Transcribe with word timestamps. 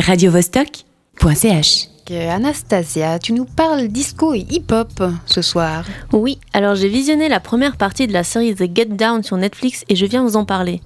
radiovostok.ch 0.00 1.88
Anastasia, 2.10 3.18
tu 3.18 3.32
nous 3.32 3.46
parles 3.46 3.88
disco 3.88 4.34
et 4.34 4.44
hip-hop 4.50 5.02
ce 5.24 5.40
soir. 5.40 5.84
Oui, 6.12 6.38
alors 6.52 6.74
j'ai 6.74 6.88
visionné 6.88 7.30
la 7.30 7.40
première 7.40 7.78
partie 7.78 8.06
de 8.06 8.12
la 8.12 8.24
série 8.24 8.54
The 8.54 8.64
Get 8.74 8.86
Down 8.86 9.22
sur 9.22 9.38
Netflix 9.38 9.84
et 9.88 9.96
je 9.96 10.04
viens 10.04 10.22
vous 10.22 10.36
en 10.36 10.44
parler. 10.44 10.82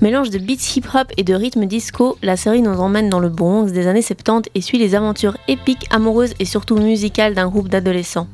Mélange 0.00 0.30
de 0.30 0.38
beats 0.38 0.74
hip-hop 0.74 1.12
et 1.16 1.22
de 1.22 1.34
rythme 1.34 1.66
disco, 1.66 2.18
la 2.22 2.36
série 2.36 2.62
nous 2.62 2.72
emmène 2.72 3.08
dans 3.08 3.20
le 3.20 3.28
Bronx 3.28 3.70
des 3.70 3.86
années 3.86 4.02
70 4.02 4.50
et 4.56 4.60
suit 4.60 4.78
les 4.78 4.96
aventures 4.96 5.36
épiques, 5.46 5.86
amoureuses 5.90 6.34
et 6.40 6.44
surtout 6.44 6.76
musicales 6.76 7.34
d'un 7.34 7.48
groupe 7.48 7.68
d'adolescents. 7.68 8.26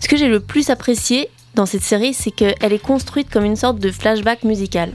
Ce 0.00 0.08
que 0.08 0.18
j'ai 0.18 0.28
le 0.28 0.40
plus 0.40 0.68
apprécié 0.68 1.30
dans 1.54 1.66
cette 1.66 1.82
série, 1.82 2.12
c'est 2.12 2.32
qu'elle 2.32 2.72
est 2.72 2.82
construite 2.82 3.30
comme 3.30 3.44
une 3.44 3.56
sorte 3.56 3.78
de 3.78 3.90
flashback 3.90 4.44
musical. 4.44 4.92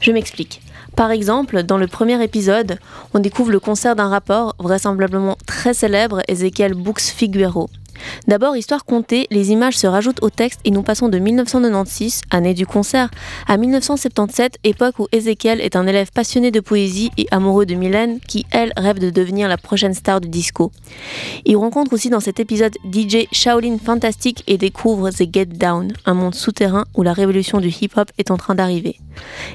Je 0.00 0.10
m'explique. 0.10 0.60
Par 0.96 1.10
exemple, 1.10 1.64
dans 1.64 1.76
le 1.76 1.88
premier 1.88 2.22
épisode, 2.22 2.78
on 3.14 3.18
découvre 3.18 3.50
le 3.50 3.58
concert 3.58 3.96
d'un 3.96 4.08
rapport, 4.08 4.54
vraisemblablement 4.60 5.36
très 5.44 5.74
célèbre, 5.74 6.22
Ezekiel 6.28 6.74
Books 6.74 7.00
Figuero. 7.00 7.68
D'abord, 8.28 8.56
histoire 8.56 8.84
contée, 8.84 9.26
les 9.30 9.50
images 9.50 9.76
se 9.76 9.86
rajoutent 9.86 10.22
au 10.22 10.30
texte 10.30 10.60
et 10.64 10.70
nous 10.70 10.82
passons 10.82 11.08
de 11.08 11.18
1996, 11.18 12.22
année 12.30 12.54
du 12.54 12.66
concert, 12.66 13.10
à 13.46 13.56
1977, 13.56 14.58
époque 14.64 14.98
où 14.98 15.08
Ezekiel 15.12 15.60
est 15.60 15.76
un 15.76 15.86
élève 15.86 16.10
passionné 16.12 16.50
de 16.50 16.60
poésie 16.60 17.10
et 17.16 17.26
amoureux 17.30 17.66
de 17.66 17.74
Mylène, 17.74 18.20
qui, 18.20 18.46
elle, 18.50 18.72
rêve 18.76 18.98
de 18.98 19.10
devenir 19.10 19.48
la 19.48 19.56
prochaine 19.56 19.94
star 19.94 20.20
du 20.20 20.28
disco. 20.28 20.72
Il 21.44 21.56
rencontre 21.56 21.92
aussi 21.92 22.10
dans 22.10 22.20
cet 22.20 22.40
épisode 22.40 22.74
DJ 22.90 23.26
Shaolin 23.32 23.78
Fantastic 23.78 24.42
et 24.46 24.58
découvre 24.58 25.10
The 25.10 25.32
Get 25.32 25.46
Down, 25.46 25.92
un 26.06 26.14
monde 26.14 26.34
souterrain 26.34 26.84
où 26.94 27.02
la 27.02 27.12
révolution 27.12 27.60
du 27.60 27.68
hip-hop 27.68 28.10
est 28.18 28.30
en 28.30 28.36
train 28.36 28.54
d'arriver. 28.54 28.98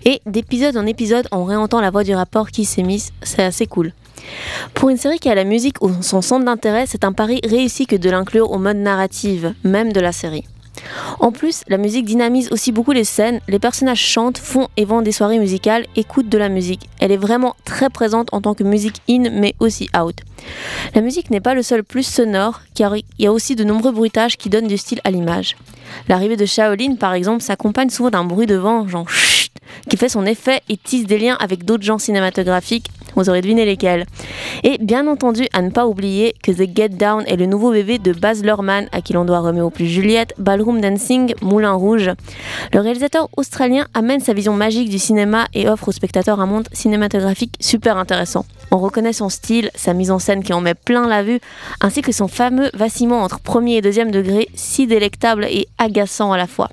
Et 0.06 0.22
d'épisode 0.26 0.78
en 0.78 0.86
épisode, 0.86 1.28
on 1.32 1.44
réentend 1.44 1.82
la 1.82 1.92
voix 1.92 2.04
du 2.04 2.16
rapport 2.16 2.50
qui 2.52 2.66
s'émisse, 2.66 3.12
c'est 3.24 3.44
assez 3.44 3.68
cool. 3.68 3.94
Pour 4.74 4.90
une 4.90 4.98
série 4.98 5.20
qui 5.20 5.30
a 5.30 5.36
la 5.36 5.44
musique 5.44 5.78
son 6.02 6.22
centre 6.22 6.46
d'intérêt, 6.46 6.86
c'est 6.88 7.04
un 7.04 7.14
pari 7.14 7.42
réussi 7.44 7.86
que 7.86 7.96
de 7.96 8.10
l'inclure 8.10 8.52
au 8.52 8.58
mode 8.58 8.78
narrative, 8.78 9.53
même 9.64 9.94
de 9.94 10.00
la 10.00 10.12
série. 10.12 10.45
En 11.20 11.31
plus, 11.31 11.64
la 11.67 11.78
musique 11.78 12.06
dynamise 12.06 12.52
aussi 12.52 12.72
beaucoup 12.72 12.92
les 12.92 13.03
scènes, 13.03 13.42
les 13.48 13.59
personnages 13.59 14.02
chantent, 14.02 14.38
font 14.38 14.68
et 14.78 14.86
vendent 14.86 15.03
des 15.03 15.12
soirées 15.12 15.40
musicales, 15.40 15.86
écoutent 15.95 16.30
de 16.30 16.38
la 16.38 16.50
musique. 16.50 16.90
Elle 17.00 17.12
est 17.12 17.18
vraiment 17.18 17.56
très 17.66 17.90
présente 17.90 18.30
en 18.34 18.42
tant 18.42 18.53
que 18.53 18.64
musique 18.64 19.02
in 19.09 19.30
mais 19.31 19.56
aussi 19.59 19.90
out. 20.00 20.16
La 20.96 21.02
musique 21.02 21.30
n'est 21.30 21.42
pas 21.42 21.53
le 21.53 21.64
seul 21.64 21.84
plus 21.84 22.03
sonore, 22.03 22.62
car 22.75 22.96
il 22.96 23.03
y 23.20 23.28
a 23.28 23.34
aussi 23.34 23.56
de 23.56 23.64
nombreux 23.64 23.92
bruitages 23.92 24.38
qui 24.38 24.50
donnent 24.50 24.68
du 24.68 24.78
style 24.78 25.02
à 25.03 25.12
l'image. 25.12 25.58
L'arrivée 26.08 26.38
de 26.38 26.46
Shaolin, 26.46 26.96
par 26.96 27.14
exemple, 27.14 27.44
s'accompagne 27.44 27.90
souvent 27.90 28.12
d'un 28.12 28.23
bruit 28.23 28.48
de 28.48 28.56
vent, 28.56 28.88
genre 28.88 29.09
chut, 29.09 29.52
qui 29.90 29.98
fait 29.98 30.09
son 30.09 30.25
effet 30.25 30.62
et 30.70 30.78
tisse 30.78 31.06
des 31.06 31.20
liens 31.20 31.38
avec 31.40 31.66
d'autres 31.66 31.84
genres 31.84 32.02
cinématographiques 32.02 32.90
vous 33.20 33.30
aurez 33.30 33.42
deviné 33.42 33.66
lesquels. 33.66 34.06
Et 34.64 34.78
bien 34.80 35.08
entendu, 35.08 35.48
à 35.53 35.62
ne 35.62 35.70
pas 35.70 35.88
oublier 35.88 36.34
que 36.42 36.52
The 36.52 36.70
Get 36.75 36.89
Down 36.89 37.23
est 37.28 37.36
le 37.36 37.45
nouveau 37.45 37.72
bébé 37.72 38.00
de 38.00 38.14
Baz 38.14 38.44
Luhrmann, 38.44 38.88
à 38.92 39.02
qui 39.02 39.14
l'on 39.14 39.25
doit 39.25 39.39
au 39.39 39.70
plus 39.70 39.88
Juliette, 39.88 40.34
Ballroom 40.38 40.80
Dancing, 40.80 41.34
Moulin 41.42 41.73
Rouge. 41.73 42.12
Le 42.73 42.80
réalisateur 42.80 43.30
australien 43.36 43.88
amène 43.94 44.22
sa 44.22 44.34
vision 44.34 44.53
magique 44.53 44.90
du 44.90 45.00
cinéma 45.00 45.47
et 45.53 45.67
offre 45.67 45.90
aux 45.90 45.92
spectateurs 45.92 46.40
un 46.40 46.45
monde 46.45 46.67
cinématographique 46.72 47.56
super 47.59 47.97
intéressant. 47.97 48.45
On 48.72 48.78
reconnaît 48.78 49.14
son 49.14 49.30
style, 49.30 49.72
sa 49.75 49.94
mise 49.94 50.12
en 50.12 50.20
scène 50.20 50.44
qui 50.44 50.53
en 50.53 50.62
met 50.62 50.75
plein 50.75 51.08
la 51.08 51.23
vue, 51.23 51.40
ainsi 51.81 52.02
que 52.02 52.12
son 52.12 52.28
fameux 52.28 52.70
vacillement 52.73 53.22
entre 53.22 53.40
premier 53.40 53.78
et 53.78 53.81
deuxième 53.81 54.12
degré, 54.12 54.47
si 54.53 54.88
délectable 54.88 55.45
et 55.45 55.67
agaçant 55.78 56.31
à 56.31 56.38
la 56.38 56.47
fois. 56.47 56.70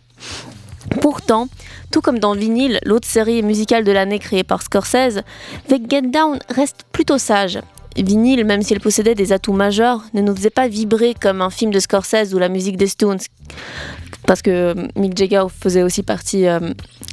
Pourtant, 1.00 1.48
tout 1.90 2.00
comme 2.00 2.18
dans 2.18 2.34
Vinyl, 2.34 2.78
l'autre 2.84 3.08
série 3.08 3.42
musicale 3.42 3.84
de 3.84 3.92
l'année 3.92 4.18
créée 4.18 4.44
par 4.44 4.62
Scorsese, 4.62 5.22
The 5.68 5.76
Get 5.88 6.02
Down 6.02 6.38
reste 6.48 6.84
plutôt 6.92 7.18
sage. 7.18 7.60
Vinyl, 7.96 8.44
même 8.44 8.62
s'il 8.62 8.80
possédait 8.80 9.14
des 9.14 9.32
atouts 9.32 9.52
majeurs, 9.52 10.04
ne 10.14 10.20
nous 10.20 10.34
faisait 10.36 10.50
pas 10.50 10.68
vibrer 10.68 11.14
comme 11.14 11.40
un 11.40 11.50
film 11.50 11.70
de 11.70 11.80
Scorsese 11.80 12.34
ou 12.34 12.38
la 12.38 12.48
musique 12.48 12.76
des 12.76 12.88
Stones, 12.88 13.20
parce 14.26 14.42
que 14.42 14.74
Mick 14.96 15.16
Jagger 15.16 15.44
faisait 15.58 15.82
aussi 15.82 16.02
partie 16.02 16.46
euh, 16.46 16.60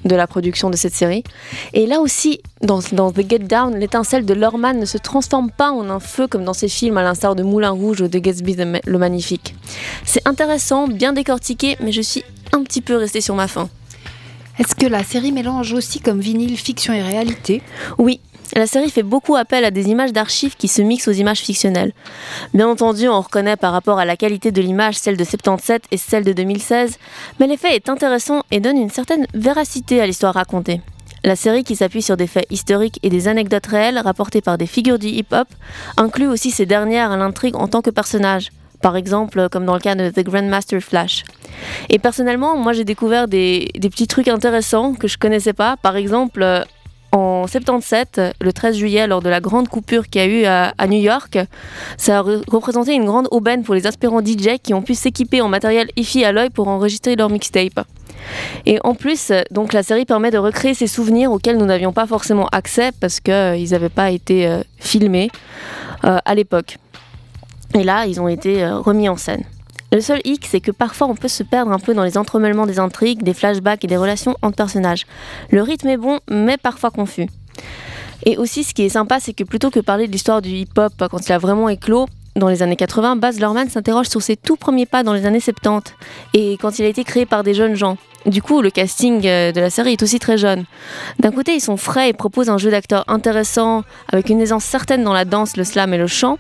de 0.04 0.16
la 0.16 0.28
production 0.28 0.70
de 0.70 0.76
cette 0.76 0.94
série. 0.94 1.24
Et 1.74 1.86
là 1.86 2.00
aussi, 2.00 2.42
dans, 2.62 2.82
The 2.82 3.30
Get 3.30 3.40
Down, 3.40 3.78
l'étincelle 3.78 4.26
de 4.26 4.34
Lorman 4.34 4.78
ne 4.78 4.86
se 4.86 4.98
transforme 4.98 5.52
pas 5.52 5.72
en 5.72 5.90
un 5.90 6.00
feu 6.00 6.28
comme 6.28 6.44
dans 6.44 6.54
ses 6.54 6.68
films, 6.68 6.98
à 6.98 7.04
l'instar 7.04 7.36
de 7.36 7.44
Moulin 7.44 7.72
Rouge 7.72 8.02
ou 8.02 8.08
de 8.08 8.20
Gatsby 8.20 8.58
le 8.86 8.98
Magnifique. 8.98 9.56
C'est 10.04 10.28
intéressant, 10.28 10.88
bien 10.88 11.14
décortiqué, 11.14 11.78
mais 11.82 11.92
je 11.92 12.02
suis 12.02 12.24
un 12.54 12.64
petit 12.64 12.82
peu 12.82 12.96
restée 12.96 13.22
sur 13.22 13.36
ma 13.36 13.48
faim. 13.48 13.70
Est-ce 14.60 14.76
que 14.76 14.86
la 14.86 15.04
série 15.04 15.32
mélange 15.32 15.74
aussi 15.74 16.00
comme 16.00 16.20
vinyle 16.20 16.58
fiction 16.58 16.94
et 16.94 17.02
réalité? 17.02 17.62
Oui, 17.98 18.20
la 18.56 18.68
série 18.68 18.92
fait 18.92 19.02
beaucoup 19.02 19.36
appel 19.36 19.66
à 19.66 19.72
des 19.72 19.90
images 19.90 20.14
d'archives 20.14 20.56
qui 20.56 20.68
se 20.68 20.84
mixent 20.84 21.08
aux 21.08 21.14
images 21.14 21.40
fictionnelles. 21.40 21.92
Bien 22.54 22.68
entendu, 22.68 23.10
on 23.10 23.20
reconnaît 23.20 23.58
par 23.58 23.74
rapport 23.74 23.98
à 23.98 24.06
la 24.06 24.16
qualité 24.16 24.52
de 24.52 24.62
l'image 24.62 24.96
celle 24.96 25.18
de 25.18 25.24
77 25.24 25.86
et 25.90 25.98
celle 25.98 26.24
de 26.24 26.34
2016, 26.34 27.00
mais 27.40 27.48
l'effet 27.48 27.76
est 27.76 27.90
intéressant 27.90 28.44
et 28.52 28.60
donne 28.60 28.78
une 28.78 28.92
certaine 28.92 29.26
véracité 29.34 30.02
à 30.02 30.06
l'histoire 30.06 30.36
racontée. 30.36 30.82
La 31.24 31.36
série, 31.36 31.64
qui 31.64 31.76
s'appuie 31.76 32.02
sur 32.02 32.18
des 32.18 32.28
faits 32.28 32.46
historiques 32.52 33.00
et 33.02 33.10
des 33.10 33.28
anecdotes 33.28 33.66
réelles 33.66 33.98
rapportées 33.98 34.42
par 34.42 34.58
des 34.58 34.68
figures 34.68 35.00
du 35.00 35.08
hip-hop, 35.08 35.48
inclut 35.98 36.28
aussi 36.28 36.52
ces 36.52 36.66
dernières 36.66 37.12
à 37.12 37.18
l'intrigue 37.18 37.56
en 37.56 37.68
tant 37.68 37.82
que 37.82 37.90
personnages 37.90 38.52
par 38.84 38.98
exemple, 38.98 39.48
comme 39.50 39.66
dans 39.66 39.74
le 39.74 39.80
cas 39.80 39.96
de 39.96 40.10
The 40.10 40.20
Grandmaster 40.20 40.82
Flash. 40.82 41.24
Et 41.90 42.00
personnellement, 42.00 42.58
moi 42.58 42.74
j'ai 42.74 42.84
découvert 42.84 43.30
des, 43.30 43.72
petits 43.82 44.08
trucs 44.08 44.28
intéressants 44.28 44.94
que 44.94 45.08
je 45.08 45.18
connaissais 45.18 45.54
pas. 45.54 45.78
Par 45.78 45.96
exemple, 45.96 46.44
euh, 46.44 46.64
en 47.14 47.48
77, 47.48 48.20
le 48.42 48.52
13 48.52 48.76
juillet, 48.76 49.08
lors 49.08 49.22
de 49.22 49.30
la 49.30 49.40
grande 49.40 49.70
coupure 49.70 50.10
qu'il 50.10 50.22
y 50.22 50.26
a 50.26 50.28
eu 50.28 50.44
à, 50.46 50.88
New 50.88 51.00
York, 51.00 51.40
ça 51.96 52.20
a 52.20 52.22
représenté 52.22 52.94
une 52.94 53.06
grande 53.06 53.30
aubaine 53.32 53.64
pour 53.64 53.74
les 53.74 53.88
aspirants 53.88 54.20
DJ 54.20 54.58
qui 54.62 54.74
ont 54.74 54.82
pu 54.82 54.96
s'équiper 54.96 55.40
en 55.40 55.48
matériel 55.48 55.88
hi 55.96 56.26
à 56.26 56.34
l'œil 56.34 56.50
pour 56.50 56.68
enregistrer 56.68 57.16
leur 57.16 57.30
mixtape. 57.30 57.86
Et 58.66 58.80
en 58.84 58.96
plus, 58.96 59.32
donc 59.52 59.72
la 59.72 59.84
série 59.84 60.06
permet 60.06 60.32
de 60.32 60.38
recréer 60.38 60.74
ces 60.74 60.88
souvenirs 60.88 61.32
auxquels 61.32 61.58
nous 61.58 61.66
n'avions 61.66 61.94
pas 61.94 62.06
forcément 62.06 62.48
accès 62.52 62.92
parce 63.00 63.22
qu'ils 63.22 63.34
euh, 63.34 63.66
n'avaient 63.72 63.90
pas 63.90 64.12
été 64.12 64.46
euh, 64.48 64.62
filmés 64.78 65.30
à 66.02 66.36
l'époque. 66.36 66.78
Et 67.74 67.84
là, 67.84 68.06
ils 68.06 68.22
ont 68.22 68.28
été 68.28 68.64
euh, 68.64 68.78
remis 68.78 69.10
en 69.10 69.18
scène. 69.18 69.44
Le 69.92 70.02
seul 70.02 70.22
hic, 70.26 70.46
c'est 70.50 70.60
que 70.60 70.72
parfois 70.72 71.08
on 71.08 71.16
peut 71.16 71.28
se 71.28 71.44
perdre 71.44 71.72
un 71.72 71.80
peu 71.80 71.94
dans 71.94 72.04
les 72.04 72.18
entremêlements 72.18 72.66
des 72.66 72.80
intrigues, 72.80 73.22
des 73.22 73.34
flashbacks 73.34 73.84
et 73.84 73.88
des 73.88 73.98
relations 73.98 74.36
entre 74.42 74.56
personnages. 74.56 75.06
Le 75.52 75.62
rythme 75.62 75.88
est 75.88 75.98
bon, 75.98 76.20
mais 76.30 76.58
parfois 76.58 76.90
confus. 76.90 77.28
Et 78.26 78.38
aussi, 78.38 78.64
ce 78.64 78.74
qui 78.74 78.84
est 78.84 78.90
sympa, 78.90 79.20
c'est 79.20 79.34
que 79.34 79.44
plutôt 79.44 79.70
que 79.70 79.80
parler 79.80 80.08
de 80.08 80.12
l'histoire 80.12 80.42
du 80.42 80.50
hip-hop 80.50 80.94
quand 81.12 81.28
il 81.28 81.32
a 81.32 81.38
vraiment 81.38 81.70
éclos, 81.70 82.08
dans 82.36 82.48
les 82.48 82.64
années 82.64 82.76
80, 82.76 83.18
Baz 83.18 83.40
Luhrmann 83.40 83.70
s'interroge 83.70 84.08
sur 84.08 84.22
ses 84.22 84.36
tout 84.36 84.56
premiers 84.56 84.86
pas 84.86 85.04
dans 85.04 85.14
les 85.14 85.26
années 85.26 85.40
70 85.40 85.94
et 86.34 86.58
quand 86.58 86.80
il 86.80 86.86
a 86.86 86.88
été 86.88 87.04
créé 87.04 87.26
par 87.26 87.44
des 87.44 87.54
jeunes 87.54 87.76
gens. 87.76 87.98
Du 88.26 88.42
coup, 88.42 88.62
le 88.62 88.70
casting 88.70 89.28
euh, 89.28 89.52
de 89.52 89.60
la 89.60 89.70
série 89.70 89.94
est 89.94 90.04
aussi 90.04 90.18
très 90.18 90.38
jeune. 90.38 90.64
D'un 91.20 91.32
côté, 91.32 91.54
ils 91.56 91.62
sont 91.62 91.76
frais 91.76 92.10
et 92.10 92.14
proposent 92.14 92.50
un 92.50 92.58
jeu 92.58 92.72
d'acteurs 92.72 93.04
intéressant, 93.08 93.84
avec 94.12 94.30
une 94.30 94.40
aisance 94.40 94.64
certaine 94.64 95.04
dans 95.04 95.14
la 95.14 95.26
danse, 95.26 95.58
le 95.58 95.66
slam 95.66 95.94
et 95.94 95.98
le 95.98 96.08
chant. 96.08 96.38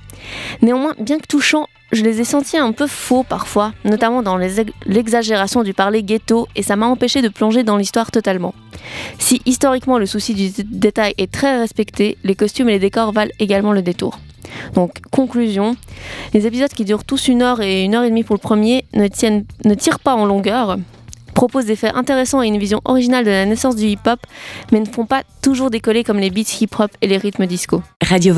Néanmoins, 0.61 0.93
bien 0.97 1.19
que 1.19 1.27
touchant, 1.27 1.67
je 1.91 2.03
les 2.03 2.21
ai 2.21 2.23
sentis 2.23 2.57
un 2.57 2.71
peu 2.71 2.87
faux 2.87 3.23
parfois, 3.23 3.73
notamment 3.83 4.23
dans 4.23 4.37
l'exagération 4.37 5.61
du 5.61 5.73
parler 5.73 6.03
ghetto, 6.03 6.47
et 6.55 6.63
ça 6.63 6.75
m'a 6.77 6.87
empêché 6.87 7.21
de 7.21 7.29
plonger 7.29 7.63
dans 7.63 7.77
l'histoire 7.77 8.11
totalement. 8.11 8.55
Si 9.19 9.41
historiquement 9.45 9.97
le 9.97 10.05
souci 10.05 10.33
du 10.33 10.51
détail 10.63 11.13
est 11.17 11.31
très 11.31 11.59
respecté, 11.59 12.17
les 12.23 12.35
costumes 12.35 12.69
et 12.69 12.73
les 12.73 12.79
décors 12.79 13.11
valent 13.11 13.31
également 13.39 13.73
le 13.73 13.81
détour. 13.81 14.19
Donc, 14.73 14.99
conclusion, 15.11 15.75
les 16.33 16.47
épisodes 16.47 16.71
qui 16.71 16.85
durent 16.85 17.03
tous 17.03 17.27
une 17.27 17.41
heure 17.41 17.61
et 17.61 17.83
une 17.83 17.95
heure 17.95 18.03
et 18.03 18.09
demie 18.09 18.23
pour 18.23 18.35
le 18.35 18.41
premier 18.41 18.85
ne, 18.93 19.07
tiennent, 19.07 19.45
ne 19.65 19.73
tirent 19.73 19.99
pas 19.99 20.15
en 20.15 20.25
longueur, 20.25 20.77
proposent 21.33 21.65
des 21.65 21.75
faits 21.75 21.95
intéressants 21.95 22.41
et 22.41 22.47
une 22.47 22.57
vision 22.57 22.81
originale 22.85 23.25
de 23.25 23.31
la 23.31 23.45
naissance 23.45 23.75
du 23.75 23.85
hip-hop, 23.85 24.19
mais 24.71 24.79
ne 24.79 24.85
font 24.85 25.05
pas 25.05 25.23
toujours 25.41 25.69
décoller 25.69 26.03
comme 26.03 26.19
les 26.19 26.29
beats 26.29 26.59
hip-hop 26.61 26.91
et 27.01 27.07
les 27.07 27.17
rythmes 27.17 27.45
disco. 27.45 27.81
Radio 28.01 28.33